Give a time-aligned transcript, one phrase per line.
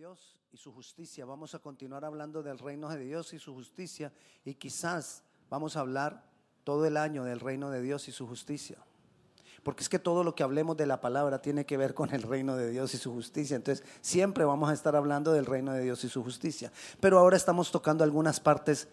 [0.00, 1.26] Dios y su justicia.
[1.26, 4.10] Vamos a continuar hablando del reino de Dios y su justicia
[4.46, 6.24] y quizás vamos a hablar
[6.64, 8.78] todo el año del reino de Dios y su justicia.
[9.62, 12.22] Porque es que todo lo que hablemos de la palabra tiene que ver con el
[12.22, 13.56] reino de Dios y su justicia.
[13.56, 16.72] Entonces, siempre vamos a estar hablando del reino de Dios y su justicia.
[16.98, 18.88] Pero ahora estamos tocando algunas partes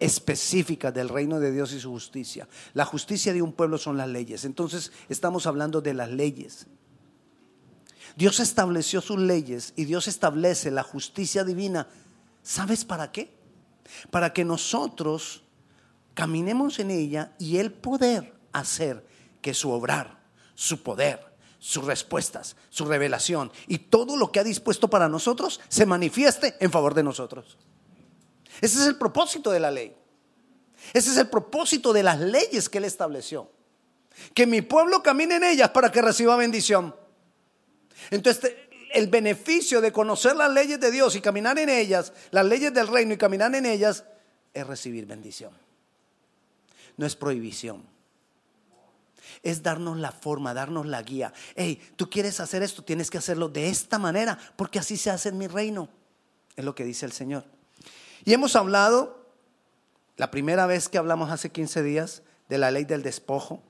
[0.00, 2.46] específicas del reino de Dios y su justicia.
[2.74, 4.44] La justicia de un pueblo son las leyes.
[4.44, 6.66] Entonces, estamos hablando de las leyes.
[8.16, 11.88] Dios estableció sus leyes y Dios establece la justicia divina.
[12.42, 13.32] ¿Sabes para qué?
[14.10, 15.42] Para que nosotros
[16.14, 19.06] caminemos en ella y el poder hacer
[19.40, 20.20] que su obrar,
[20.54, 25.86] su poder, sus respuestas, su revelación y todo lo que ha dispuesto para nosotros se
[25.86, 27.56] manifieste en favor de nosotros.
[28.60, 29.96] Ese es el propósito de la ley.
[30.92, 33.50] Ese es el propósito de las leyes que Él estableció.
[34.34, 36.94] Que mi pueblo camine en ellas para que reciba bendición.
[38.10, 38.54] Entonces,
[38.92, 42.88] el beneficio de conocer las leyes de Dios y caminar en ellas, las leyes del
[42.88, 44.04] reino y caminar en ellas,
[44.54, 45.52] es recibir bendición.
[46.96, 47.84] No es prohibición.
[49.42, 51.32] Es darnos la forma, darnos la guía.
[51.56, 55.30] Hey, tú quieres hacer esto, tienes que hacerlo de esta manera, porque así se hace
[55.30, 55.88] en mi reino.
[56.54, 57.44] Es lo que dice el Señor.
[58.24, 59.26] Y hemos hablado,
[60.16, 63.62] la primera vez que hablamos hace 15 días, de la ley del despojo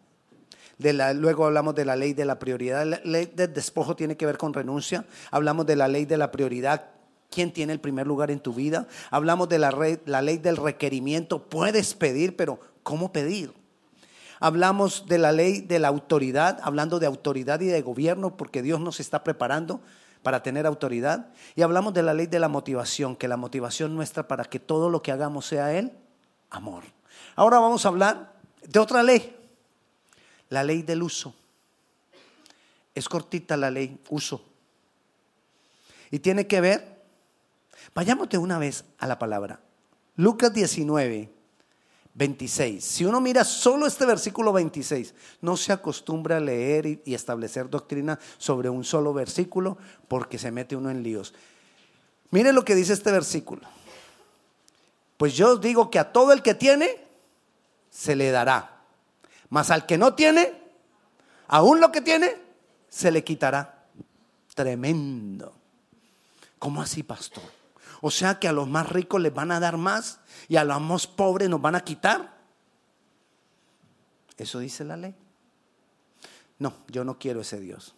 [0.78, 2.84] luego hablamos de la ley de la prioridad.
[2.87, 5.05] La ley del despojo tiene que ver con renuncia.
[5.31, 6.87] Hablamos de la ley de la prioridad.
[7.31, 8.87] ¿Quién tiene el primer lugar en tu vida?
[9.11, 9.73] Hablamos de la,
[10.06, 11.43] la ley del requerimiento.
[11.45, 13.53] Puedes pedir, pero ¿cómo pedir?
[14.41, 18.81] Hablamos de la ley de la autoridad, hablando de autoridad y de gobierno, porque Dios
[18.81, 19.81] nos está preparando
[20.23, 21.28] para tener autoridad.
[21.55, 24.91] Y hablamos de la ley de la motivación, que la motivación nuestra para que todo
[24.91, 25.93] lo que hagamos sea Él,
[26.50, 26.83] amor.
[27.37, 29.34] Ahora vamos a hablar de otra ley,
[30.53, 31.34] la ley del uso.
[32.95, 34.45] Es cortita la ley, uso.
[36.11, 37.03] Y tiene que ver,
[37.94, 39.61] vayamos una vez a la palabra.
[40.17, 41.31] Lucas 19,
[42.12, 42.84] 26.
[42.84, 48.19] Si uno mira solo este versículo 26, no se acostumbra a leer y, establecer doctrina
[48.37, 51.32] sobre un solo versículo porque se mete uno en líos.
[52.31, 53.62] Mire lo que dice este versículo.
[55.16, 57.03] Pues yo os digo que a todo el que tiene,
[57.88, 58.81] se le dará
[59.53, 60.51] mas al que no tiene,
[61.47, 62.39] aún lo que tiene,
[62.89, 63.85] se le quitará.
[64.55, 65.53] Tremendo.
[66.59, 67.45] ¿Cómo así, pastor?
[68.01, 70.81] O sea que a los más ricos les van a dar más y a los
[70.81, 72.35] más pobres nos van a quitar.
[74.39, 75.15] Eso dice la ley.
[76.59, 77.95] No, yo no quiero ese Dios.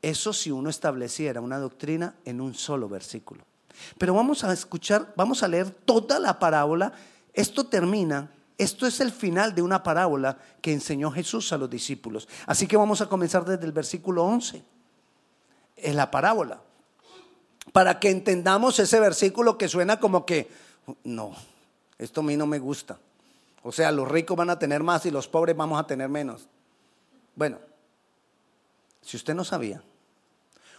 [0.00, 3.44] Eso si uno estableciera una doctrina en un solo versículo.
[3.98, 6.94] Pero vamos a escuchar, vamos a leer toda la parábola.
[7.34, 12.28] Esto termina esto es el final de una parábola que enseñó Jesús a los discípulos.
[12.44, 14.64] Así que vamos a comenzar desde el versículo 11.
[15.76, 16.60] Es la parábola.
[17.72, 20.50] Para que entendamos ese versículo que suena como que,
[21.04, 21.32] no,
[21.98, 22.98] esto a mí no me gusta.
[23.62, 26.48] O sea, los ricos van a tener más y los pobres vamos a tener menos.
[27.36, 27.58] Bueno,
[29.02, 29.84] si usted no sabía,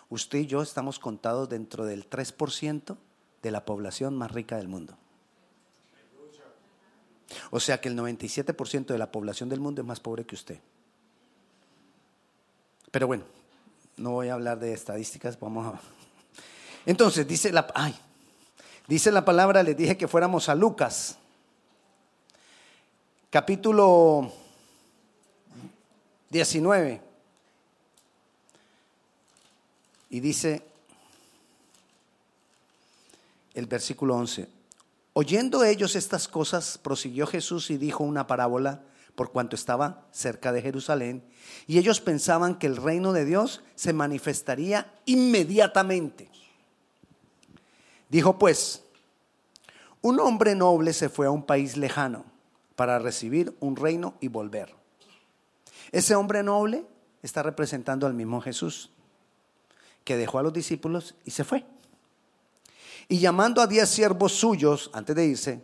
[0.09, 2.97] usted y yo estamos contados dentro del 3%
[3.41, 4.97] de la población más rica del mundo.
[7.51, 10.59] O sea que el 97% de la población del mundo es más pobre que usted.
[12.91, 13.23] Pero bueno,
[13.97, 15.79] no voy a hablar de estadísticas, vamos a...
[16.85, 17.67] Entonces, dice la,
[18.87, 21.17] dice la palabra, les dije que fuéramos a Lucas,
[23.29, 24.31] capítulo
[26.29, 27.01] 19.
[30.11, 30.63] Y dice
[33.53, 34.47] el versículo 11,
[35.21, 38.83] Oyendo ellos estas cosas, prosiguió Jesús y dijo una parábola
[39.15, 41.25] por cuanto estaba cerca de Jerusalén,
[41.67, 46.29] y ellos pensaban que el reino de Dios se manifestaría inmediatamente.
[48.07, 48.81] Dijo pues,
[50.01, 52.23] un hombre noble se fue a un país lejano
[52.77, 54.73] para recibir un reino y volver.
[55.91, 56.85] Ese hombre noble
[57.23, 58.89] está representando al mismo Jesús,
[60.05, 61.65] que dejó a los discípulos y se fue.
[63.11, 65.63] Y llamando a diez siervos suyos, antes de irse,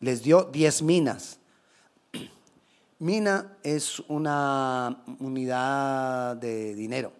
[0.00, 1.38] les dio diez minas.
[2.98, 7.12] Mina es una unidad de dinero.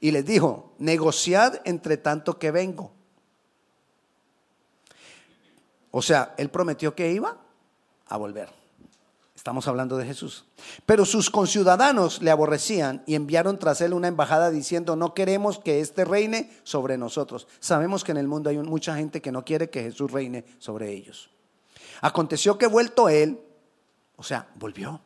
[0.00, 2.90] Y les dijo, negociad entre tanto que vengo.
[5.90, 7.36] O sea, él prometió que iba
[8.06, 8.59] a volver.
[9.40, 10.44] Estamos hablando de Jesús.
[10.84, 15.80] Pero sus conciudadanos le aborrecían y enviaron tras él una embajada diciendo, no queremos que
[15.80, 17.48] éste reine sobre nosotros.
[17.58, 20.92] Sabemos que en el mundo hay mucha gente que no quiere que Jesús reine sobre
[20.92, 21.30] ellos.
[22.02, 23.40] Aconteció que vuelto él,
[24.16, 25.00] o sea, volvió.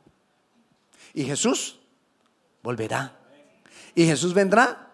[1.12, 1.78] Y Jesús
[2.60, 3.16] volverá.
[3.94, 4.90] Y Jesús vendrá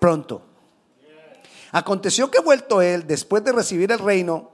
[0.00, 0.42] pronto.
[1.70, 4.50] Aconteció que vuelto él, después de recibir el reino,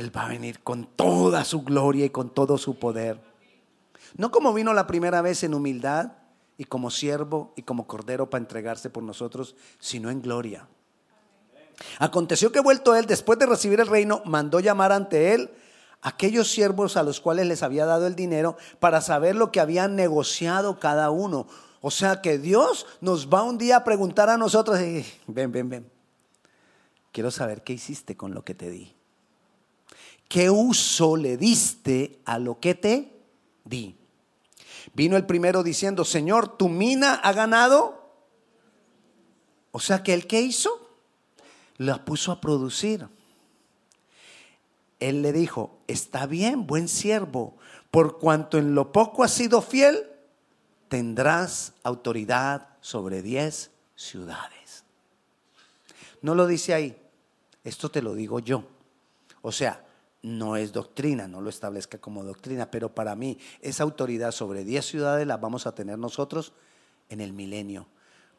[0.00, 3.20] él va a venir con toda su gloria y con todo su poder.
[4.16, 6.12] No como vino la primera vez en humildad
[6.56, 10.66] y como siervo y como cordero para entregarse por nosotros, sino en gloria.
[11.98, 15.50] Aconteció que vuelto él, después de recibir el reino, mandó llamar ante él
[16.02, 19.96] aquellos siervos a los cuales les había dado el dinero para saber lo que habían
[19.96, 21.46] negociado cada uno.
[21.82, 24.78] O sea que Dios nos va un día a preguntar a nosotros,
[25.26, 25.90] ven, ven, ven,
[27.12, 28.99] quiero saber qué hiciste con lo que te di.
[30.30, 33.12] ¿Qué uso le diste a lo que te
[33.64, 33.96] di?
[34.94, 38.12] Vino el primero diciendo, Señor, tu mina ha ganado.
[39.72, 40.88] O sea que el que hizo,
[41.78, 43.08] la puso a producir.
[45.00, 47.56] Él le dijo, está bien, buen siervo,
[47.90, 50.06] por cuanto en lo poco has sido fiel,
[50.88, 54.84] tendrás autoridad sobre diez ciudades.
[56.22, 56.96] No lo dice ahí,
[57.64, 58.62] esto te lo digo yo.
[59.42, 59.89] O sea,
[60.22, 64.86] no es doctrina, no lo establezca como doctrina, pero para mí esa autoridad sobre diez
[64.86, 66.52] ciudades la vamos a tener nosotros
[67.08, 67.86] en el milenio.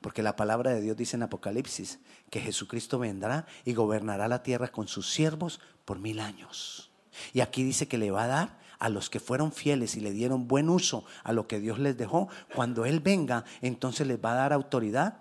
[0.01, 1.99] Porque la palabra de Dios dice en Apocalipsis
[2.29, 6.91] que Jesucristo vendrá y gobernará la tierra con sus siervos por mil años.
[7.33, 10.11] Y aquí dice que le va a dar a los que fueron fieles y le
[10.11, 12.29] dieron buen uso a lo que Dios les dejó.
[12.55, 15.19] Cuando Él venga, entonces les va a dar autoridad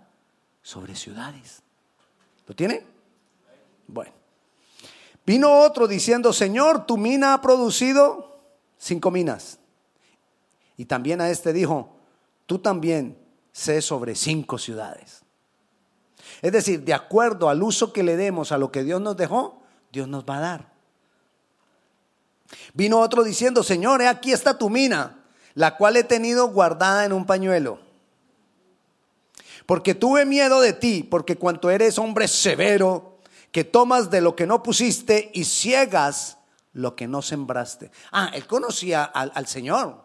[0.63, 1.63] sobre ciudades.
[2.47, 2.85] ¿Lo tiene?
[3.87, 4.20] Bueno.
[5.31, 8.41] Vino otro diciendo, Señor, tu mina ha producido
[8.77, 9.61] cinco minas.
[10.77, 11.95] Y también a este dijo,
[12.47, 13.17] tú también
[13.53, 15.23] sé sobre cinco ciudades.
[16.43, 19.63] Es decir, de acuerdo al uso que le demos a lo que Dios nos dejó,
[19.93, 20.73] Dios nos va a dar.
[22.75, 27.25] Vino otro diciendo, Señor, aquí está tu mina, la cual he tenido guardada en un
[27.25, 27.79] pañuelo.
[29.65, 33.10] Porque tuve miedo de ti, porque cuanto eres hombre severo,
[33.53, 36.39] que tomas de lo que no pusiste y ciegas
[36.73, 37.91] lo que no sembraste.
[38.13, 40.05] Ah, él conocía al, Señor.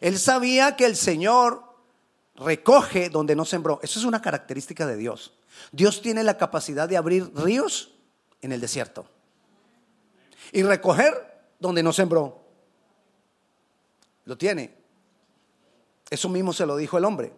[0.00, 1.64] Él sabía que el Señor
[2.36, 3.80] recoge donde no sembró.
[3.82, 5.34] Eso es una característica de Dios.
[5.72, 7.92] Dios tiene la capacidad de abrir ríos
[8.40, 9.06] en el desierto
[10.52, 12.40] y recoger donde no sembró.
[14.24, 14.76] Lo tiene.
[16.08, 17.32] Eso mismo se lo dijo el hombre.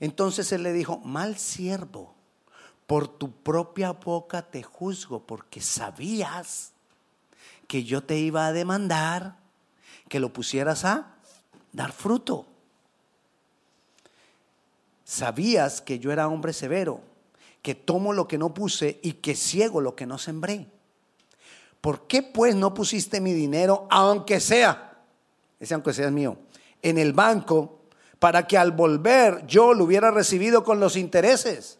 [0.00, 2.14] Entonces él le dijo, mal siervo,
[2.86, 6.72] por tu propia boca te juzgo, porque sabías
[7.66, 9.36] que yo te iba a demandar
[10.08, 11.16] que lo pusieras a
[11.72, 12.46] dar fruto
[15.04, 17.00] sabías que yo era hombre severo,
[17.62, 20.66] que tomo lo que no puse y que ciego lo que no sembré.
[21.80, 25.02] ¿Por qué pues no pusiste mi dinero, aunque sea,
[25.60, 26.38] ese aunque sea mío,
[26.82, 27.80] en el banco,
[28.18, 31.78] para que al volver yo lo hubiera recibido con los intereses?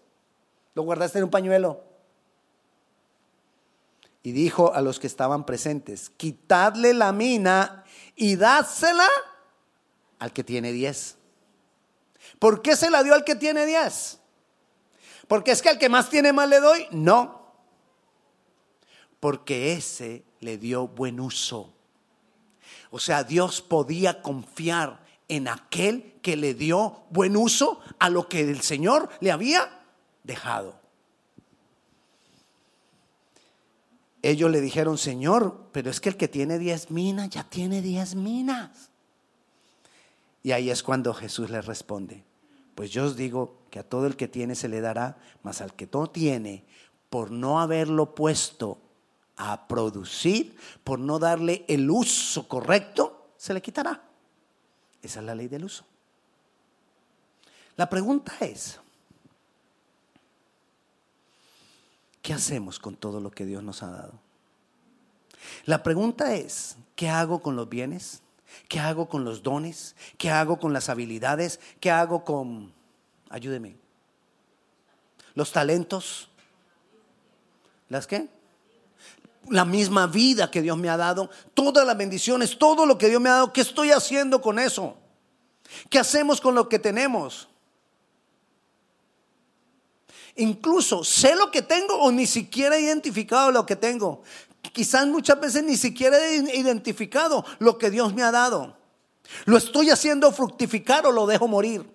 [0.75, 1.83] Lo guardaste en un pañuelo.
[4.23, 7.85] Y dijo a los que estaban presentes, quitadle la mina
[8.17, 9.07] y dásela
[10.19, 11.19] al que tiene diez.
[12.39, 14.21] ¿Por qué se la dio al que tiene 10?
[15.29, 16.87] ¿Porque es que al que más tiene más le doy?
[16.91, 17.53] No.
[19.21, 21.73] Porque ese le dio buen uso.
[22.91, 28.41] O sea, Dios podía confiar en aquel que le dio buen uso a lo que
[28.41, 29.84] el Señor le había
[30.25, 30.81] dejado.
[34.23, 38.15] Ellos le dijeron, Señor, pero es que el que tiene 10 minas ya tiene 10
[38.15, 38.91] minas.
[40.43, 42.25] Y ahí es cuando Jesús le responde,
[42.75, 45.75] pues yo os digo que a todo el que tiene se le dará, mas al
[45.75, 46.65] que no tiene,
[47.11, 48.79] por no haberlo puesto
[49.37, 54.03] a producir, por no darle el uso correcto, se le quitará.
[55.03, 55.85] Esa es la ley del uso.
[57.77, 58.81] La pregunta es,
[62.25, 64.15] ¿qué hacemos con todo lo que Dios nos ha dado?
[65.67, 68.23] La pregunta es, ¿qué hago con los bienes?
[68.67, 69.95] ¿Qué hago con los dones?
[70.17, 71.61] ¿Qué hago con las habilidades?
[71.81, 72.73] ¿Qué hago con,
[73.29, 73.77] ayúdeme,
[75.35, 76.31] los talentos?
[77.91, 78.27] ¿Las qué?
[79.51, 83.21] La misma vida que Dios me ha dado, todas las bendiciones, todo lo que Dios
[83.21, 84.97] me ha dado, ¿qué estoy haciendo con eso?
[85.91, 87.49] ¿Qué hacemos con lo que tenemos?
[90.37, 94.23] Incluso sé lo que tengo o ni siquiera he identificado lo que tengo
[94.75, 98.77] quizás muchas veces ni siquiera he identificado lo que Dios me ha dado.
[99.47, 101.89] ¿Lo estoy haciendo fructificar o lo dejo morir?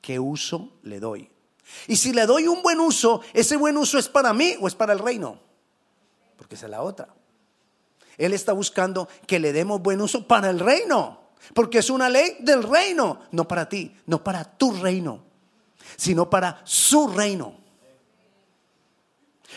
[0.00, 1.30] ¿Qué uso le doy?
[1.86, 4.74] Y si le doy un buen uso, ¿ese buen uso es para mí o es
[4.74, 5.40] para el reino?
[6.36, 7.08] Porque es la otra.
[8.18, 11.20] Él está buscando que le demos buen uso para el reino.
[11.54, 13.20] Porque es una ley del reino.
[13.30, 15.23] No para ti, no para tu reino,
[15.96, 17.54] sino para su reino.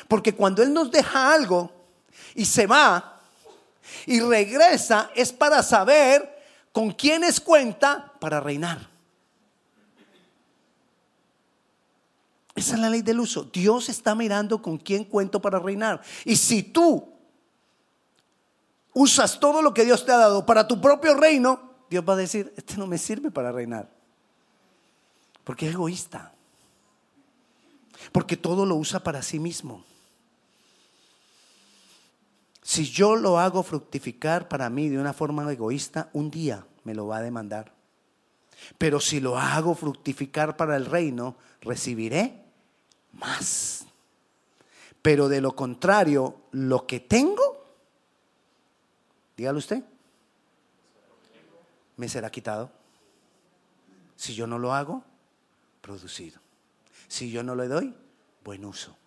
[0.07, 1.71] Porque cuando Él nos deja algo
[2.35, 3.21] y se va
[4.05, 6.37] y regresa, es para saber
[6.71, 8.87] con quiénes cuenta para reinar.
[12.55, 13.43] Esa es la ley del uso.
[13.43, 16.01] Dios está mirando con quién cuento para reinar.
[16.25, 17.13] Y si tú
[18.93, 22.17] usas todo lo que Dios te ha dado para tu propio reino, Dios va a
[22.17, 23.96] decir, este no me sirve para reinar.
[25.47, 26.33] Porque es egoísta.
[28.11, 29.85] Porque todo lo usa para sí mismo.
[32.61, 37.07] Si yo lo hago fructificar para mí de una forma egoísta, un día me lo
[37.07, 37.71] va a demandar.
[38.77, 42.43] Pero si lo hago fructificar para el reino, recibiré
[43.13, 43.85] más.
[45.01, 47.63] Pero de lo contrario, lo que tengo,
[49.37, 49.81] dígalo usted,
[51.95, 52.69] me será quitado.
[54.17, 55.05] Si yo no lo hago,
[55.87, 56.41] producido.
[57.07, 57.95] Si yo no le doy,
[58.43, 58.97] buen uso.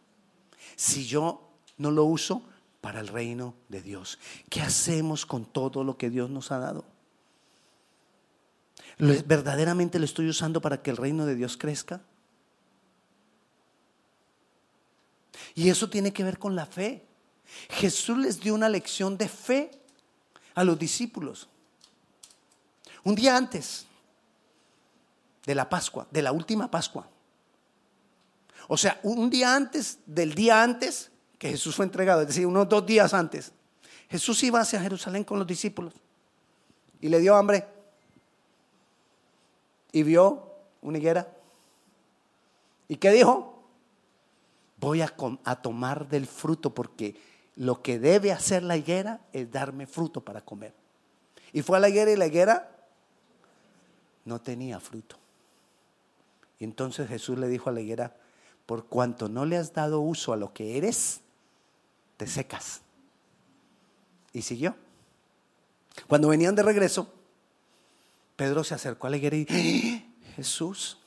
[0.76, 2.42] Si yo no lo uso
[2.80, 4.18] para el reino de Dios,
[4.48, 6.86] ¿qué hacemos con todo lo que Dios nos ha dado?
[8.96, 12.00] ¿Verdaderamente lo estoy usando para que el reino de Dios crezca?
[15.54, 17.04] Y eso tiene que ver con la fe.
[17.68, 19.70] Jesús les dio una lección de fe
[20.54, 21.46] a los discípulos.
[23.04, 23.86] Un día antes
[25.50, 27.08] de la Pascua, de la última Pascua.
[28.68, 32.68] O sea, un día antes del día antes que Jesús fue entregado, es decir, unos
[32.68, 33.52] dos días antes.
[34.08, 35.94] Jesús iba hacia Jerusalén con los discípulos
[37.00, 37.66] y le dio hambre
[39.90, 41.28] y vio una higuera.
[42.86, 43.50] ¿Y qué dijo?
[44.80, 45.08] voy a,
[45.56, 47.14] tomar del fruto porque
[47.56, 50.72] lo que debe hacer la higuera es darme fruto para comer.
[51.52, 52.70] Y fue a la higuera y la higuera
[54.24, 55.19] no tenía fruto.
[56.60, 58.14] Y entonces Jesús le dijo a la higuera,
[58.66, 61.22] por cuanto no le has dado uso a lo que eres,
[62.16, 62.82] te secas.
[64.32, 64.76] Y siguió.
[66.06, 67.12] Cuando venían de regreso,
[68.36, 70.32] Pedro se acercó a la higuera y ¡Ah!
[70.36, 70.98] Jesús,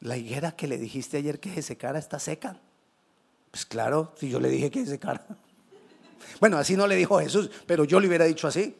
[0.00, 2.58] la higuera que le dijiste ayer que se secara está seca.
[3.50, 5.24] Pues claro, si yo le dije que se secara.
[6.40, 8.74] Bueno, así no le dijo Jesús, pero yo le hubiera dicho así.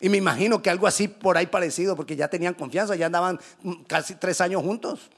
[0.00, 3.40] Y me imagino que algo así por ahí parecido, porque ya tenían confianza, ya andaban
[3.86, 5.10] casi tres años juntos.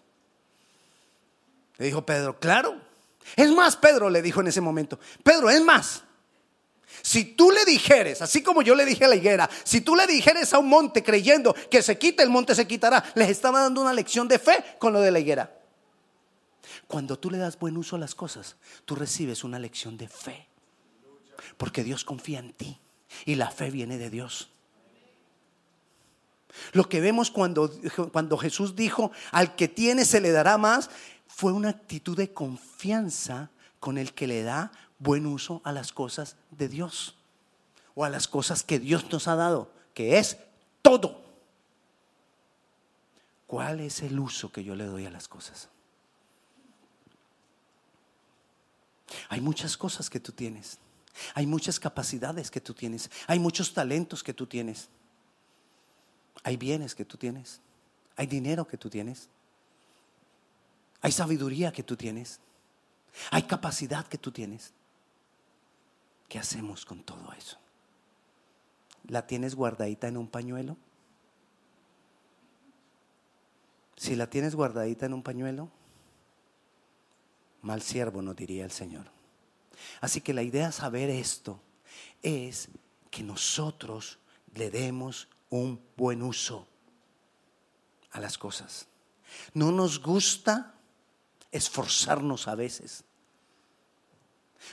[1.79, 2.81] Le dijo Pedro, claro.
[3.37, 6.03] Es más, Pedro le dijo en ese momento, Pedro, es más,
[7.03, 10.07] si tú le dijeres, así como yo le dije a la higuera, si tú le
[10.07, 13.81] dijeres a un monte creyendo que se quite, el monte se quitará, les estaba dando
[13.81, 15.55] una lección de fe con lo de la higuera.
[16.87, 20.47] Cuando tú le das buen uso a las cosas, tú recibes una lección de fe.
[21.57, 22.79] Porque Dios confía en ti
[23.27, 24.49] y la fe viene de Dios.
[26.73, 27.71] Lo que vemos cuando,
[28.13, 30.91] cuando Jesús dijo, al que tiene se le dará más,
[31.27, 33.51] fue una actitud de confianza
[33.81, 37.15] con el que le da buen uso a las cosas de Dios
[37.95, 40.39] o a las cosas que Dios nos ha dado, que es
[40.83, 41.23] todo.
[43.47, 45.69] ¿Cuál es el uso que yo le doy a las cosas?
[49.29, 50.79] Hay muchas cosas que tú tienes.
[51.35, 53.11] Hay muchas capacidades que tú tienes.
[53.27, 54.89] Hay muchos talentos que tú tienes.
[56.43, 57.61] Hay bienes que tú tienes.
[58.17, 59.29] Hay dinero que tú tienes.
[61.01, 62.41] Hay sabiduría que tú tienes.
[63.31, 64.73] Hay capacidad que tú tienes.
[66.29, 67.59] ¿Qué hacemos con todo eso?
[69.07, 70.77] ¿La tienes guardadita en un pañuelo?
[73.97, 75.69] Si la tienes guardadita en un pañuelo,
[77.63, 79.07] mal siervo no diría el Señor.
[80.01, 81.61] Así que la idea de saber esto
[82.23, 82.69] es
[83.11, 84.19] que nosotros
[84.55, 86.67] le demos un buen uso
[88.13, 88.87] a las cosas.
[89.55, 90.75] No nos gusta
[91.51, 93.05] esforzarnos a veces.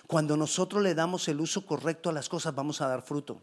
[0.08, 3.42] Cuando nosotros le damos el uso correcto a las cosas, vamos a dar fruto.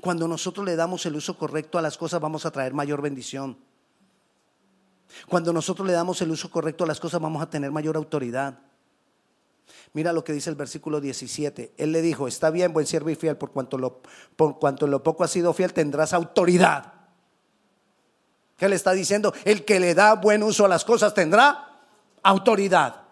[0.00, 3.58] Cuando nosotros le damos el uso correcto a las cosas, vamos a traer mayor bendición.
[5.28, 8.58] Cuando nosotros le damos el uso correcto a las cosas, vamos a tener mayor autoridad.
[9.96, 11.72] Mira lo que dice el versículo 17.
[11.78, 14.02] Él le dijo, está bien, buen siervo y fiel, por cuanto lo,
[14.36, 16.92] por cuanto lo poco has sido fiel, tendrás autoridad.
[18.58, 19.32] ¿Qué le está diciendo?
[19.46, 21.80] El que le da buen uso a las cosas tendrá
[22.22, 23.04] autoridad.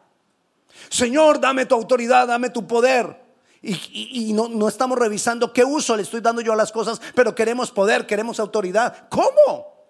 [0.90, 3.18] Señor, dame tu autoridad, dame tu poder.
[3.62, 7.34] Y, no, no, estamos revisando qué uso le estoy dando yo a las cosas, pero
[7.34, 9.08] queremos poder, queremos autoridad.
[9.08, 9.88] ¿Cómo?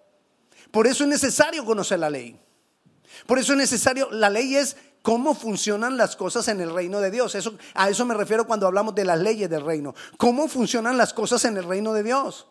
[0.71, 2.39] Por eso es necesario conocer la ley.
[3.27, 7.11] Por eso es necesario, la ley es cómo funcionan las cosas en el reino de
[7.11, 7.35] Dios.
[7.35, 9.93] Eso, a eso me refiero cuando hablamos de las leyes del reino.
[10.17, 12.47] ¿Cómo funcionan las cosas en el reino de Dios?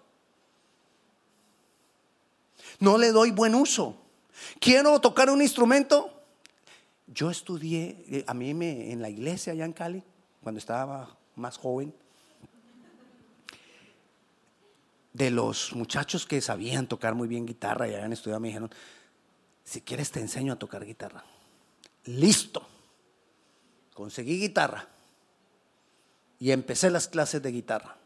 [2.78, 3.96] No le doy buen uso.
[4.60, 6.22] Quiero tocar un instrumento,
[7.08, 10.04] yo estudié, eh, a mí me, en la iglesia allá en Cali,
[10.40, 11.92] cuando estaba más joven,
[15.12, 18.70] de los muchachos que sabían tocar muy bien guitarra y habían estudiado, me dijeron,
[19.64, 21.24] si quieres te enseño a tocar guitarra.
[22.04, 22.66] Listo.
[23.94, 24.88] Conseguí guitarra
[26.38, 27.96] y empecé las clases de guitarra,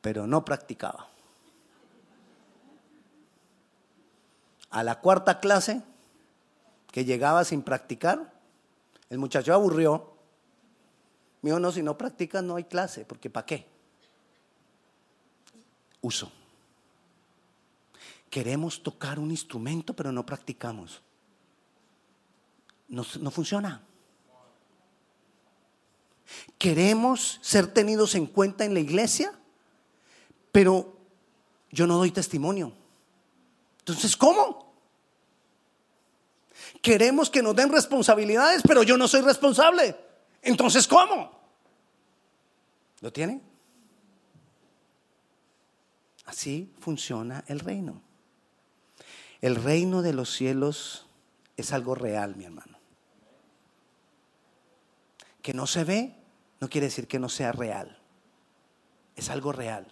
[0.00, 1.08] pero no practicaba.
[4.70, 5.82] A la cuarta clase,
[6.92, 8.32] que llegaba sin practicar,
[9.10, 10.12] el muchacho aburrió.
[11.42, 13.66] Me dijo, no, si no practicas no hay clase, porque ¿para qué?
[16.00, 16.30] uso.
[18.30, 21.00] Queremos tocar un instrumento, pero no practicamos.
[22.88, 23.82] No, no, funciona.
[26.56, 29.32] Queremos ser tenidos en cuenta en la iglesia,
[30.52, 30.96] pero
[31.70, 32.72] yo no doy testimonio.
[33.80, 34.72] Entonces, ¿cómo?
[36.82, 39.96] Queremos que nos den responsabilidades, pero yo no soy responsable.
[40.42, 41.38] Entonces, ¿cómo?
[43.00, 43.42] ¿Lo tienen?
[46.24, 48.02] Así funciona el reino.
[49.40, 51.06] El reino de los cielos
[51.56, 52.77] es algo real, mi hermano.
[55.48, 56.14] Que no se ve
[56.60, 57.98] no quiere decir que no sea real.
[59.16, 59.86] Es algo real.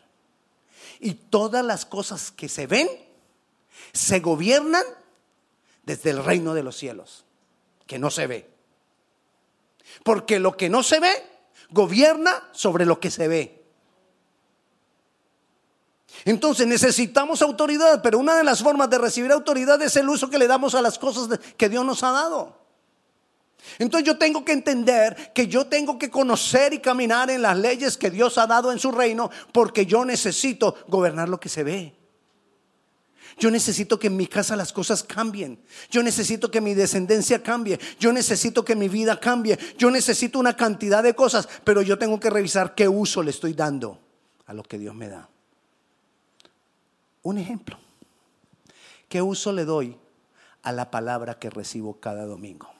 [1.00, 2.86] Y todas las cosas que se ven
[3.94, 4.84] se gobiernan
[5.82, 7.24] desde el reino de los cielos,
[7.86, 8.50] que no se ve.
[10.04, 11.26] Porque lo que no se ve
[11.70, 13.64] gobierna sobre lo que se ve.
[16.26, 20.36] Entonces necesitamos autoridad, pero una de las formas de recibir autoridad es el uso que
[20.36, 22.65] le damos a las cosas que Dios nos ha dado.
[23.78, 27.96] Entonces yo tengo que entender que yo tengo que conocer y caminar en las leyes
[27.96, 31.94] que Dios ha dado en su reino porque yo necesito gobernar lo que se ve.
[33.38, 35.60] Yo necesito que en mi casa las cosas cambien.
[35.90, 37.78] Yo necesito que mi descendencia cambie.
[37.98, 39.58] Yo necesito que mi vida cambie.
[39.76, 43.52] Yo necesito una cantidad de cosas, pero yo tengo que revisar qué uso le estoy
[43.52, 44.00] dando
[44.46, 45.28] a lo que Dios me da.
[47.22, 47.78] Un ejemplo.
[49.08, 49.96] ¿Qué uso le doy
[50.62, 52.75] a la palabra que recibo cada domingo?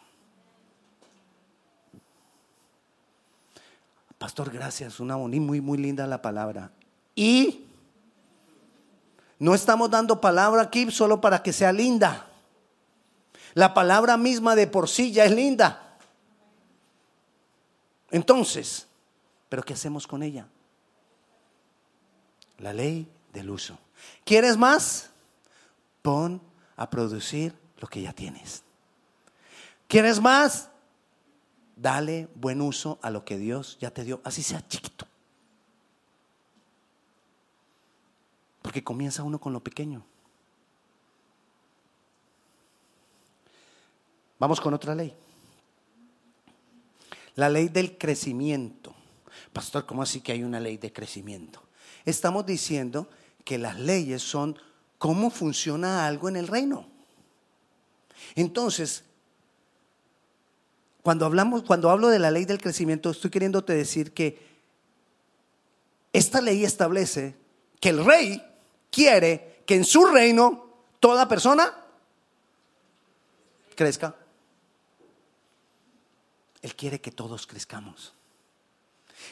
[4.19, 6.71] Pastor, gracias, una muy, muy linda la palabra.
[7.15, 7.67] Y
[9.39, 12.27] no estamos dando palabra aquí solo para que sea linda.
[13.55, 15.99] La palabra misma de por sí ya es linda.
[18.11, 18.87] Entonces,
[19.49, 20.47] ¿pero qué hacemos con ella?
[22.59, 23.79] La ley del uso.
[24.25, 25.11] ¿Quieres más?
[26.01, 26.41] Pon
[26.77, 28.63] a producir lo que ya tienes.
[29.89, 30.71] ¿Quieres más?
[31.77, 35.07] Dale buen uso a lo que Dios ya te dio, así sea chiquito.
[38.63, 40.03] Porque comienza uno con lo pequeño.
[44.39, 45.15] Vamos con otra ley.
[47.37, 48.95] La ley del crecimiento.
[49.53, 51.63] Pastor, ¿cómo así que hay una ley de crecimiento?
[52.05, 53.09] Estamos diciendo
[53.45, 54.59] que las leyes son
[54.99, 56.87] cómo funciona algo en el reino.
[58.35, 59.05] Entonces,
[61.07, 64.45] cuando hablamos, cuando hablo de la ley del crecimiento, estoy queriéndote decir que
[66.13, 67.37] esta ley establece
[67.79, 68.43] que el rey
[68.91, 71.73] quiere que en su reino toda persona
[73.77, 74.17] crezca.
[76.61, 78.13] Él quiere que todos crezcamos.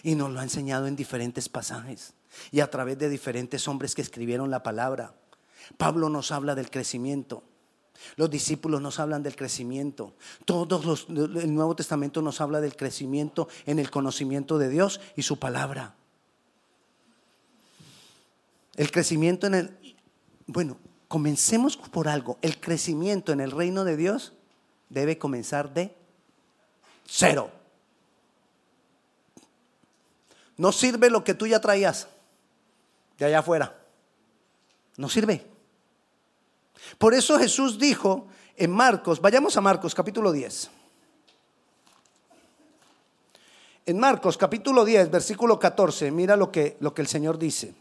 [0.04, 2.14] Y nos lo ha enseñado en diferentes pasajes
[2.52, 5.12] y a través de diferentes hombres que escribieron la palabra.
[5.76, 7.42] Pablo nos habla del crecimiento.
[8.16, 10.14] Los discípulos nos hablan del crecimiento.
[10.44, 15.22] Todos los, el Nuevo Testamento nos habla del crecimiento en el conocimiento de Dios y
[15.22, 15.94] su palabra.
[18.76, 19.94] El crecimiento en el
[20.46, 20.76] bueno,
[21.08, 22.38] comencemos por algo.
[22.42, 24.32] El crecimiento en el reino de Dios
[24.88, 25.94] debe comenzar de
[27.06, 27.50] cero.
[30.56, 32.08] No sirve lo que tú ya traías
[33.18, 33.80] de allá afuera.
[34.96, 35.53] No sirve.
[36.98, 40.70] Por eso Jesús dijo en Marcos, vayamos a Marcos capítulo 10.
[43.86, 47.74] En Marcos capítulo 10, versículo 14, mira lo que, lo que el Señor dice.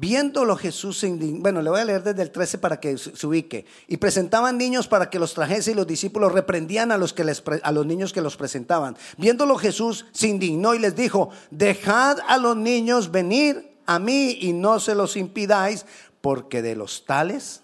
[0.00, 1.42] Viéndolo Jesús se indignó.
[1.42, 3.66] Bueno, le voy a leer desde el 13 para que se ubique.
[3.86, 7.42] Y presentaban niños para que los trajese y los discípulos reprendían a los, que les,
[7.62, 8.96] a los niños que los presentaban.
[9.18, 14.54] Viéndolo Jesús se indignó y les dijo, dejad a los niños venir a mí y
[14.54, 15.84] no se los impidáis,
[16.22, 17.60] porque de los tales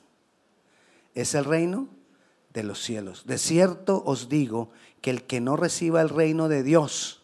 [1.14, 1.88] es el reino
[2.52, 3.24] de los cielos.
[3.24, 4.68] De cierto os digo
[5.00, 7.22] que el que no reciba el reino de Dios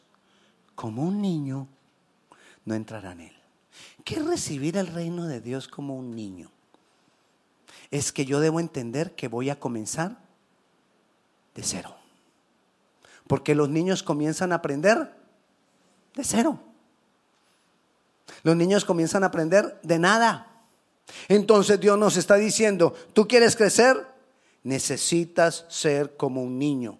[0.74, 1.68] como un niño,
[2.64, 3.41] no entrará en él.
[4.04, 6.50] ¿Qué recibir el reino de Dios como un niño?
[7.90, 10.18] Es que yo debo entender que voy a comenzar
[11.54, 11.94] de cero.
[13.26, 15.14] Porque los niños comienzan a aprender
[16.14, 16.58] de cero.
[18.42, 20.64] Los niños comienzan a aprender de nada.
[21.28, 24.06] Entonces Dios nos está diciendo, ¿tú quieres crecer?
[24.64, 26.98] Necesitas ser como un niño.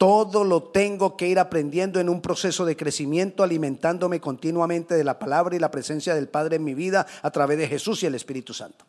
[0.00, 5.18] Todo lo tengo que ir aprendiendo en un proceso de crecimiento, alimentándome continuamente de la
[5.18, 8.14] palabra y la presencia del Padre en mi vida a través de Jesús y el
[8.14, 8.86] Espíritu Santo.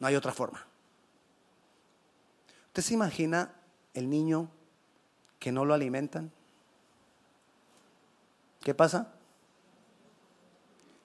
[0.00, 0.66] No hay otra forma.
[2.66, 3.54] ¿Usted se imagina
[3.94, 4.50] el niño
[5.38, 6.32] que no lo alimentan?
[8.62, 9.12] ¿Qué pasa?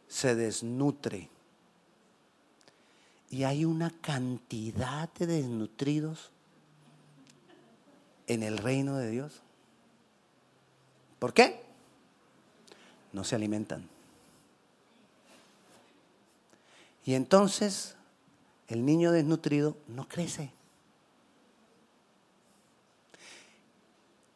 [0.07, 1.29] Se desnutre.
[3.29, 6.30] Y hay una cantidad de desnutridos
[8.31, 9.41] en el reino de Dios.
[11.19, 11.61] ¿Por qué?
[13.11, 13.89] No se alimentan.
[17.03, 17.97] Y entonces
[18.69, 20.49] el niño desnutrido no crece.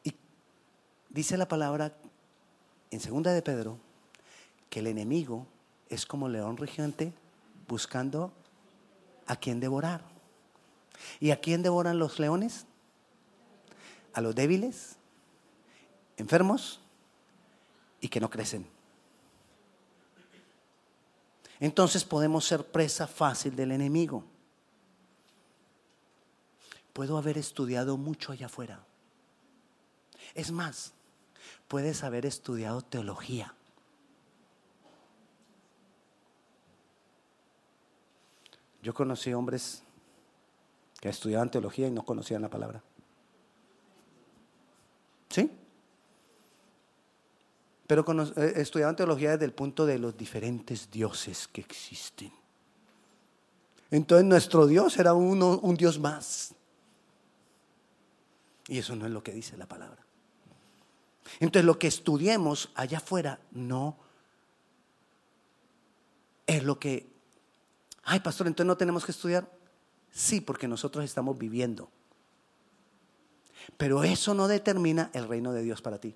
[0.03, 0.13] Y
[1.09, 1.93] dice la palabra
[2.91, 3.77] en segunda de Pedro
[4.69, 5.47] que el enemigo
[5.87, 7.13] es como león regente
[7.69, 8.33] buscando
[9.25, 10.03] a quien devorar.
[11.21, 12.65] ¿Y a quién devoran los leones?
[14.15, 14.95] A los débiles,
[16.17, 16.79] enfermos
[17.99, 18.65] y que no crecen.
[21.59, 24.23] Entonces podemos ser presa fácil del enemigo.
[26.93, 28.85] Puedo haber estudiado mucho allá afuera.
[30.33, 30.93] Es más,
[31.67, 33.53] puedes haber estudiado teología.
[38.81, 39.83] Yo conocí hombres
[41.01, 42.81] que estudiaban teología y no conocían la palabra.
[45.29, 45.51] ¿Sí?
[47.87, 48.05] Pero
[48.37, 52.31] eh, estudiaban teología desde el punto de los diferentes dioses que existen.
[53.91, 56.53] Entonces nuestro Dios era uno, un Dios más.
[58.67, 60.03] Y eso no es lo que dice la palabra.
[61.39, 63.97] Entonces lo que estudiemos allá afuera no
[66.47, 67.07] es lo que,
[68.03, 69.51] ay pastor, entonces no tenemos que estudiar.
[70.11, 71.89] Sí, porque nosotros estamos viviendo
[73.77, 76.15] pero eso no determina el reino de Dios para ti.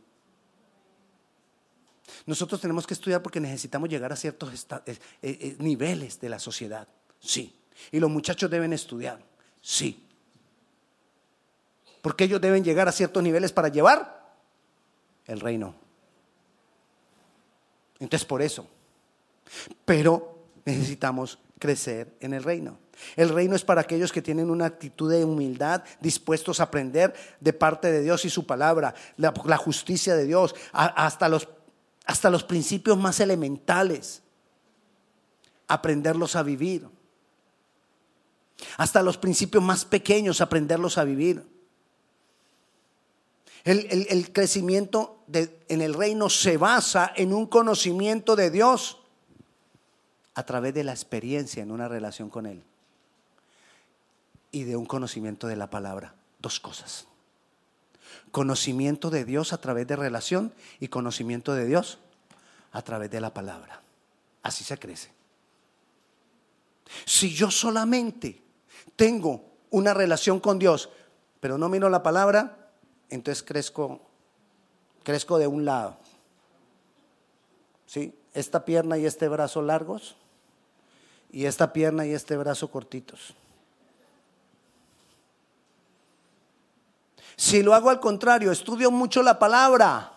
[2.26, 6.40] Nosotros tenemos que estudiar porque necesitamos llegar a ciertos eh, eh, eh, niveles de la
[6.40, 6.88] sociedad.
[7.20, 7.56] Sí.
[7.92, 9.20] Y los muchachos deben estudiar.
[9.62, 10.06] Sí.
[12.02, 14.36] Porque ellos deben llegar a ciertos niveles para llevar
[15.26, 15.76] el reino.
[18.00, 18.68] Entonces, por eso.
[19.86, 22.78] Pero necesitamos crecer en el reino.
[23.16, 27.54] El reino es para aquellos que tienen una actitud de humildad, dispuestos a aprender de
[27.54, 31.48] parte de Dios y su palabra, la, justicia de Dios, hasta, los,
[32.06, 34.22] hasta los principios más elementales,
[35.68, 36.88] aprenderlos a vivir.
[38.78, 41.44] Hasta los principios más pequeños, aprenderlos a vivir.
[43.64, 48.98] El, crecimiento en el reino se basa en un conocimiento de Dios
[50.34, 52.64] a través de la experiencia en una relación con Él
[54.52, 56.16] y de un conocimiento de la palabra.
[56.40, 57.06] Dos cosas.
[58.32, 62.00] Conocimiento de Dios a través de relación y conocimiento de Dios
[62.72, 63.82] a través de la palabra.
[64.44, 65.12] Así se crece.
[67.06, 68.42] Si yo solamente
[68.96, 70.90] tengo una relación con Dios,
[71.40, 72.72] pero no miro la palabra,
[73.10, 74.02] entonces crezco,
[75.04, 75.98] crezco de un lado.
[77.86, 78.16] ¿Sí?
[78.34, 80.16] Esta pierna y este brazo largos
[81.32, 83.36] y esta pierna y este brazo cortitos.
[87.40, 90.12] Si lo hago al contrario, estudio mucho la palabra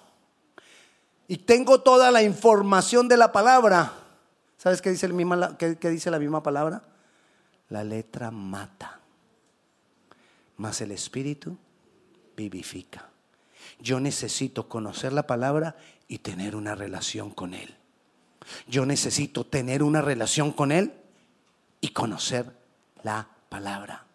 [1.29, 3.93] y tengo toda la información de la palabra,
[4.59, 6.83] ¿sabes qué dice, dice la misma palabra?
[7.69, 8.99] La letra mata,
[10.57, 11.57] mas el espíritu
[12.37, 13.09] vivifica.
[13.79, 15.77] Yo necesito conocer la palabra
[16.09, 17.73] y tener una relación con Él.
[18.67, 20.93] Yo necesito tener una relación con Él
[21.81, 22.47] y conocer
[23.05, 24.07] la palabra.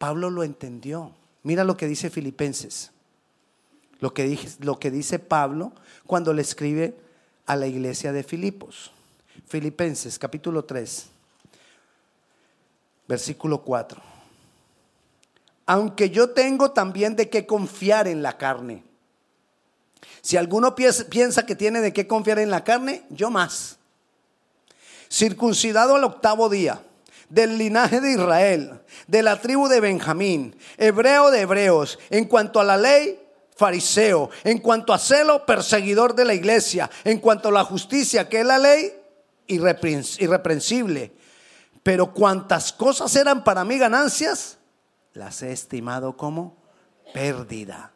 [0.00, 1.12] Pablo lo entendió.
[1.42, 2.90] Mira lo que dice Filipenses.
[3.98, 5.74] Lo que, dice Pablo
[6.06, 6.96] cuando le escribe
[7.44, 8.92] a la iglesia de Filipos.
[9.46, 11.04] Filipenses capítulo 3,
[13.08, 14.00] versículo 4.
[15.66, 18.82] Aunque yo tengo también de qué confiar en la carne.
[20.22, 23.76] Si alguno piensa que tiene de qué confiar en la carne, yo más.
[25.10, 26.80] Circuncidado al octavo día
[27.30, 32.64] del linaje de Israel, de la tribu de Benjamín, hebreo de hebreos, en cuanto a
[32.64, 33.18] la ley,
[33.60, 34.30] fariseo.
[34.42, 36.90] En cuanto a celo, perseguidor de la iglesia.
[37.04, 38.92] En cuanto a la justicia, que es la ley,
[39.46, 41.12] irreprensible.
[41.82, 44.58] Pero cuantas cosas eran para mí ganancias,
[45.12, 46.56] las he estimado como
[47.12, 47.92] pérdida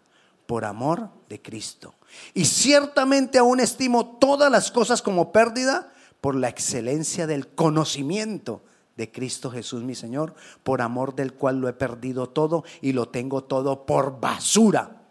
[0.47, 1.95] por amor de Cristo.
[2.35, 8.63] Y ciertamente aún estimo todas las cosas como pérdida por la excelencia del conocimiento
[8.97, 13.09] de Cristo Jesús mi Señor, por amor del cual lo he perdido todo y lo
[13.09, 15.03] tengo todo por basura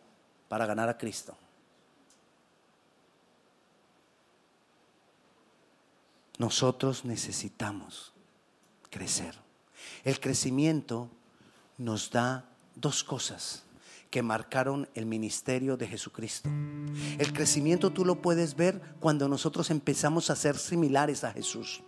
[0.48, 1.36] para ganar a Cristo.
[6.38, 8.14] Nosotros necesitamos
[8.90, 9.36] crecer.
[10.04, 11.10] El crecimiento
[11.78, 13.64] nos da dos cosas
[14.10, 16.50] que marcaron el ministerio de Jesucristo.
[17.18, 21.82] El crecimiento tú lo puedes ver cuando nosotros empezamos a ser similares a Jesús.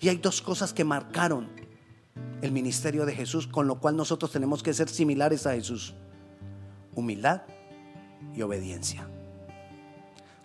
[0.00, 1.48] Y hay dos cosas que marcaron
[2.42, 5.94] el ministerio de Jesús, con lo cual nosotros tenemos que ser similares a Jesús.
[6.94, 7.42] Humildad
[8.34, 9.08] y obediencia.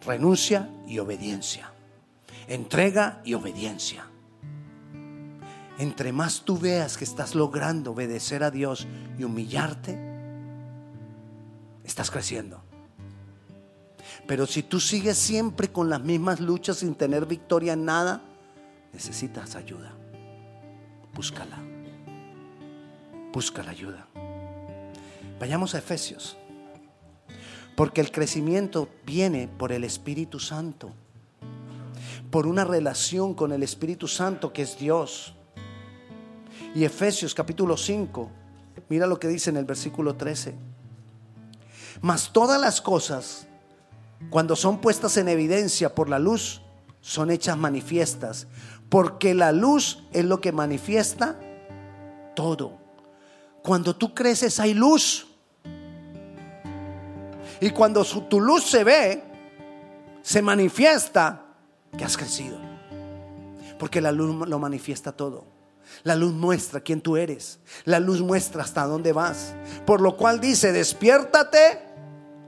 [0.06, 1.72] Renuncia y obediencia.
[2.48, 4.08] Entrega y obediencia.
[5.80, 9.98] Entre más tú veas que estás logrando obedecer a Dios y humillarte,
[11.84, 12.62] estás creciendo.
[14.28, 18.22] Pero si tú sigues siempre con las mismas luchas sin tener victoria en nada,
[18.94, 19.92] necesitas ayuda.
[21.14, 21.58] Búscala.
[23.34, 24.08] Busca la ayuda.
[25.40, 26.38] Vayamos a Efesios.
[27.76, 30.94] Porque el crecimiento viene por el Espíritu Santo.
[32.30, 35.34] Por una relación con el Espíritu Santo que es Dios.
[36.76, 38.30] Y Efesios capítulo 5,
[38.90, 40.56] mira lo que dice en el versículo 13.
[42.02, 43.48] Mas todas las cosas,
[44.30, 46.62] cuando son puestas en evidencia por la luz,
[47.02, 48.48] son hechas manifiestas.
[48.94, 51.36] Porque la luz es lo que manifiesta
[52.36, 52.78] todo.
[53.64, 55.26] Cuando tú creces hay luz.
[57.60, 59.24] Y cuando tu luz se ve,
[60.22, 61.44] se manifiesta
[61.98, 62.60] que has crecido.
[63.80, 65.46] Porque la luz lo manifiesta todo.
[66.04, 67.58] La luz muestra quién tú eres.
[67.86, 69.56] La luz muestra hasta dónde vas.
[69.88, 71.80] Por lo cual dice, despiértate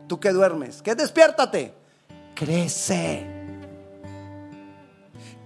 [0.07, 0.83] tú que duermes.
[0.83, 1.73] ¿Qué despiértate?
[2.35, 3.33] Crece.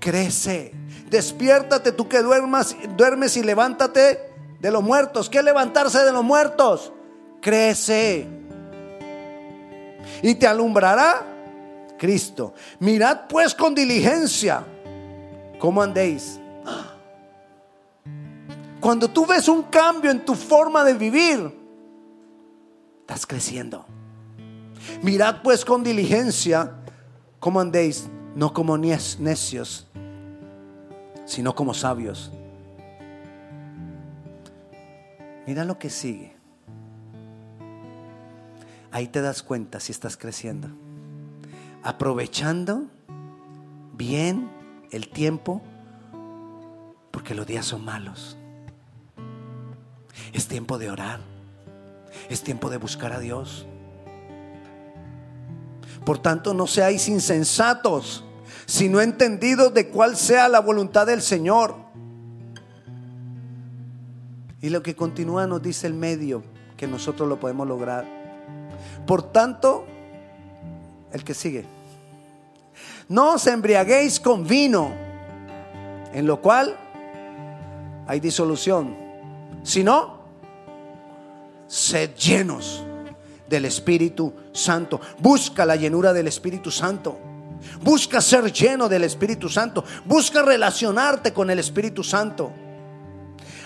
[0.01, 0.73] Crece.
[1.09, 5.29] Despiértate tú que duermas, duermes y levántate de los muertos.
[5.29, 6.91] ¿Qué levantarse de los muertos?
[7.41, 8.27] Crece.
[10.21, 11.25] Y te alumbrará
[11.97, 12.53] Cristo.
[12.79, 14.63] Mirad pues con diligencia
[15.59, 16.39] cómo andéis.
[18.79, 21.59] Cuando tú ves un cambio en tu forma de vivir,
[23.01, 23.85] estás creciendo.
[25.01, 26.75] Mirad pues con diligencia
[27.39, 29.87] cómo andéis, no como necios,
[31.29, 32.31] sino como sabios.
[35.45, 36.35] Mira lo que sigue.
[38.91, 40.69] Ahí te das cuenta si estás creciendo.
[41.83, 42.87] Aprovechando
[43.93, 44.49] bien
[44.89, 45.61] el tiempo,
[47.11, 48.35] porque los días son malos.
[50.33, 51.19] Es tiempo de orar.
[52.27, 53.67] Es tiempo de buscar a Dios.
[56.03, 58.25] Por tanto, no seáis insensatos,
[58.69, 61.73] sino entendidos de cuál sea la voluntad del Señor.
[64.62, 66.43] Y lo que continúa nos dice el medio
[66.77, 68.05] que nosotros lo podemos lograr.
[69.08, 69.88] Por tanto,
[71.12, 71.65] el que sigue,
[73.08, 74.91] no os embriaguéis con vino,
[76.13, 76.77] en lo cual
[78.05, 78.95] hay disolución,
[79.63, 80.19] sino
[81.65, 82.84] sed llenos
[83.49, 85.01] del Espíritu Santo.
[85.17, 87.28] Busca la llenura del Espíritu Santo.
[87.81, 89.83] Busca ser lleno del Espíritu Santo.
[90.05, 92.51] Busca relacionarte con el Espíritu Santo.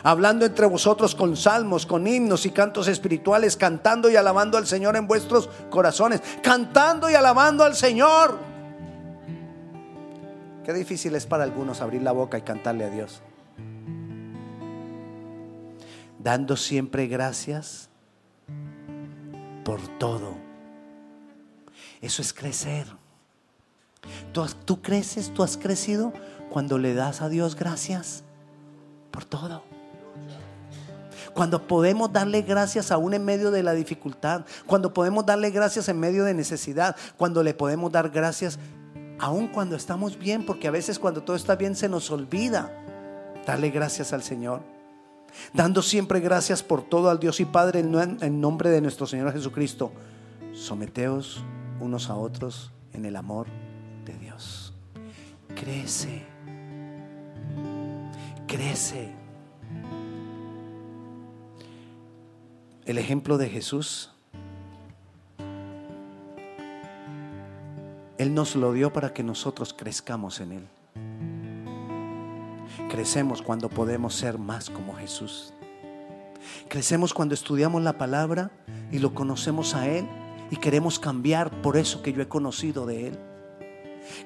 [0.03, 4.95] Hablando entre vosotros con salmos, con himnos y cantos espirituales, cantando y alabando al Señor
[4.97, 6.21] en vuestros corazones.
[6.41, 8.37] Cantando y alabando al Señor.
[10.63, 13.21] Qué difícil es para algunos abrir la boca y cantarle a Dios.
[16.19, 17.89] Dando siempre gracias
[19.65, 20.35] por todo.
[22.01, 23.02] Eso es crecer.
[24.65, 26.13] Tú, creces, tú has crecido
[26.49, 28.23] cuando le das a Dios gracias
[29.11, 29.63] por todo.
[31.33, 34.45] Cuando podemos darle gracias aún en medio de la dificultad.
[34.67, 36.95] Cuando podemos darle gracias en medio de necesidad.
[37.17, 38.59] Cuando le podemos dar gracias
[39.19, 40.45] aún cuando estamos bien.
[40.45, 42.71] Porque a veces cuando todo está bien se nos olvida
[43.47, 44.61] darle gracias al Señor
[45.53, 49.91] dando siempre gracias por todo al Dios y Padre en nombre de nuestro Señor Jesucristo.
[50.53, 51.43] Someteos
[51.79, 53.47] unos a otros en el amor
[54.05, 54.73] de Dios.
[55.55, 56.23] Crece,
[58.47, 59.13] crece.
[62.85, 64.13] El ejemplo de Jesús
[68.23, 70.67] Él nos lo dio para que nosotros crezcamos en Él.
[72.89, 75.53] Crecemos cuando podemos ser más como Jesús.
[76.69, 78.49] Crecemos cuando estudiamos la palabra
[78.93, 80.07] y lo conocemos a Él
[80.51, 83.19] y queremos cambiar por eso que yo he conocido de Él.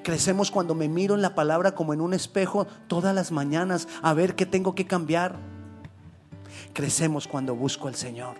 [0.02, 4.14] Crecemos cuando me miro en la palabra como en un espejo todas las mañanas a
[4.14, 5.36] ver qué tengo que cambiar.
[6.72, 8.36] Crecemos cuando busco al Señor.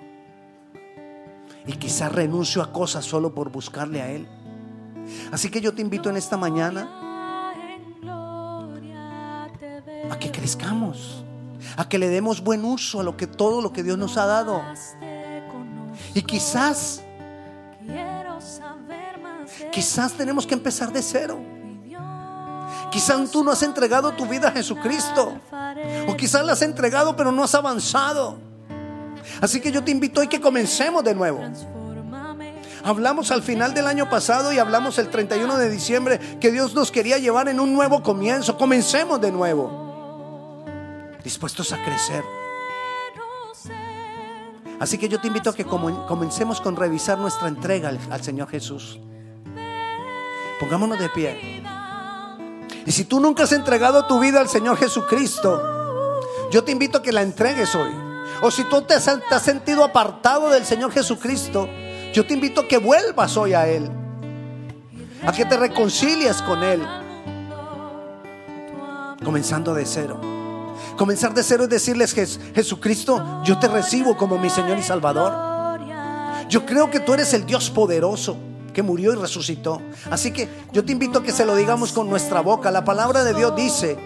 [1.67, 4.27] Y quizás renuncio a cosas solo por buscarle a Él.
[5.33, 6.89] Así que yo te invito en esta mañana
[10.11, 11.25] a que crezcamos,
[11.77, 14.27] a que le demos buen uso a lo que todo lo que Dios nos ha
[14.27, 14.63] dado.
[16.15, 17.03] Y quizás
[19.71, 21.39] Quizás tenemos que empezar de cero.
[22.91, 25.39] Quizás tú no has entregado tu vida a Jesucristo.
[26.09, 28.39] O quizás la has entregado pero no has avanzado.
[29.41, 31.41] Así que yo te invito hoy que comencemos de nuevo.
[32.85, 36.91] Hablamos al final del año pasado y hablamos el 31 de diciembre que Dios nos
[36.91, 38.57] quería llevar en un nuevo comienzo.
[38.57, 40.65] Comencemos de nuevo.
[41.23, 42.25] Dispuestos a crecer.
[44.81, 49.01] Así que yo te invito a que comencemos con revisar nuestra entrega al Señor Jesús.
[50.59, 51.63] Pongámonos de pie.
[52.85, 57.03] Y si tú nunca has entregado tu vida al Señor Jesucristo, yo te invito a
[57.03, 57.91] que la entregues hoy.
[58.41, 61.69] O si tú te has, sentido apartado del Señor Jesucristo,
[62.13, 63.91] yo te invito a que vuelvas hoy a Él.
[65.27, 66.81] A que te reconcilies con Él.
[69.23, 70.21] Comenzando de cero.
[70.97, 72.15] Comenzar de cero es decirles,
[72.55, 75.79] Jesucristo, yo te recibo como mi Señor y Salvador.
[76.49, 78.48] Yo creo que tú eres el Dios poderoso
[78.79, 79.83] que murió y resucitó.
[80.09, 82.71] Así que yo te invito a que se lo digamos con nuestra boca.
[82.71, 83.99] La palabra de Dios dice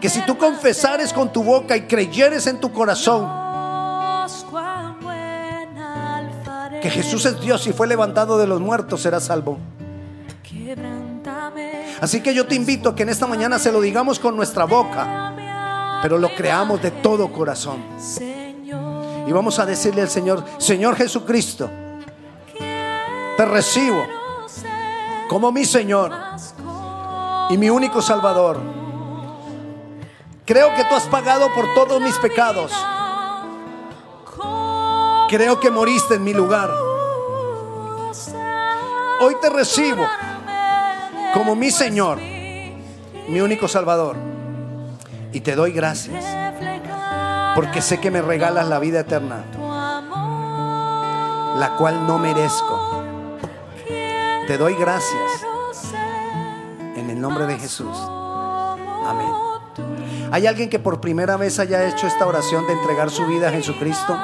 [0.00, 3.28] que si tú confesares con tu boca y creyeres en tu corazón
[6.80, 9.58] que Jesús es Dios y fue levantado de los muertos, serás salvo.
[12.00, 14.64] Así que yo te invito a que en esta mañana se lo digamos con nuestra
[14.64, 15.34] boca,
[16.02, 17.82] pero lo creamos de todo corazón.
[19.26, 21.68] Y vamos a decirle al Señor, Señor Jesucristo,
[23.36, 24.06] te recibo
[25.28, 26.12] como mi Señor
[27.50, 28.58] y mi único Salvador.
[30.44, 32.72] Creo que tú has pagado por todos mis pecados.
[35.28, 36.70] Creo que moriste en mi lugar.
[39.20, 40.06] Hoy te recibo
[41.34, 44.16] como mi Señor, mi único Salvador.
[45.32, 46.24] Y te doy gracias
[47.54, 49.44] porque sé que me regalas la vida eterna,
[51.58, 52.95] la cual no merezco
[54.46, 55.44] te doy gracias
[56.94, 57.96] en el nombre de Jesús.
[59.04, 59.28] Amén.
[60.30, 63.50] ¿Hay alguien que por primera vez haya hecho esta oración de entregar su vida a
[63.50, 64.16] Jesucristo?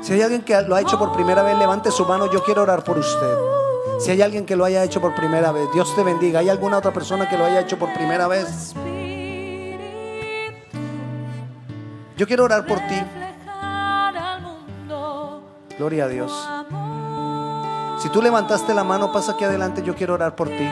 [0.00, 2.30] Si hay alguien que lo ha hecho por primera vez, levante su mano.
[2.30, 3.34] Yo quiero orar por usted.
[4.00, 6.40] Si hay alguien que lo haya hecho por primera vez, Dios te bendiga.
[6.40, 8.74] ¿Hay alguna otra persona que lo haya hecho por primera vez?
[12.16, 13.02] Yo quiero orar por ti.
[15.78, 16.57] Gloria a Dios.
[17.98, 20.68] Si tú levantaste la mano, pasa aquí adelante, yo quiero orar por ti.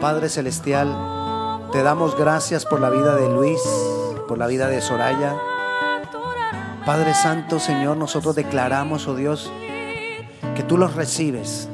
[0.00, 3.60] Padre Celestial, te damos gracias por la vida de Luis,
[4.26, 5.36] por la vida de Soraya.
[6.86, 9.52] Padre Santo, Señor, nosotros declaramos, oh Dios,
[10.54, 11.68] que tú los recibes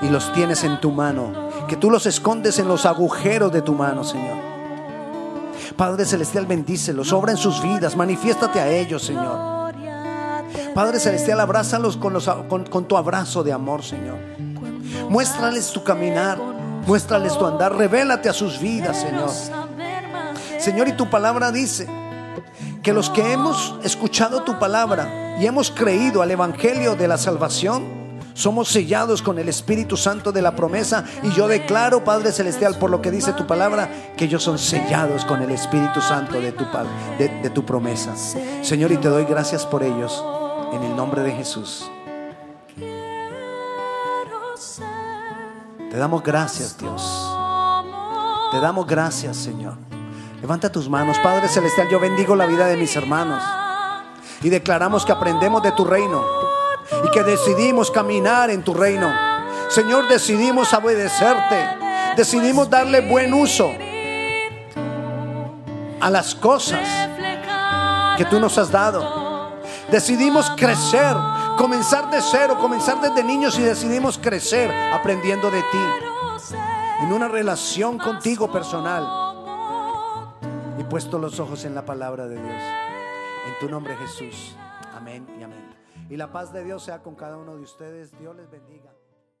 [0.00, 1.41] y los tienes en tu mano
[1.72, 4.36] que tú los escondes en los agujeros de tu mano, Señor.
[5.74, 9.72] Padre Celestial, bendícelos, obra en sus vidas, manifiéstate a ellos, Señor.
[10.74, 12.20] Padre Celestial, abrázalos con,
[12.66, 14.18] con, tu abrazo de amor, Señor.
[15.08, 16.36] Muéstrales tu caminar,
[16.86, 19.30] muéstrales tu andar, revélate a sus vidas, Señor.
[20.58, 21.88] Señor, y tu palabra dice
[22.82, 28.01] que los que hemos escuchado tu palabra y hemos creído al Evangelio de la salvación,
[28.34, 31.04] somos sellados con el Espíritu Santo de la promesa.
[31.22, 35.24] Y yo declaro, Padre Celestial, por lo que dice tu palabra, que ellos son sellados
[35.24, 36.64] con el Espíritu Santo de tu,
[37.18, 38.14] de, de tu promesa.
[38.62, 40.24] Señor, y te doy gracias por ellos.
[40.72, 41.90] En el nombre de Jesús.
[45.90, 47.02] Te damos gracias, Dios.
[48.50, 49.74] Te damos gracias, Señor.
[50.40, 51.88] Levanta tus manos, Padre Celestial.
[51.90, 53.42] Yo bendigo la vida de mis hermanos.
[54.42, 56.51] Y declaramos que aprendemos de tu reino
[57.04, 59.12] y que decidimos caminar en tu reino.
[59.68, 61.66] Señor, decidimos obedecerte,
[62.16, 63.70] decidimos darle buen uso
[66.00, 66.86] a las cosas
[68.16, 69.22] que tú nos has dado.
[69.90, 71.16] Decidimos crecer,
[71.56, 76.54] comenzar de cero, comenzar desde niños y decidimos crecer aprendiendo de ti,
[77.02, 79.20] en una relación contigo personal.
[80.90, 82.62] puesto los ojos en la palabra de Dios.
[83.46, 84.54] En tu nombre Jesús.
[84.94, 85.71] Amén y amén.
[86.12, 88.12] Y la paz de Dios sea con cada uno de ustedes.
[88.18, 88.91] Dios les bendiga.